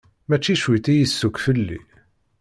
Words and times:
Mačči 0.29 0.53
cwiṭ 0.61 0.85
i 0.89 0.95
yessukk 0.95 1.37
fell-i. 1.45 1.79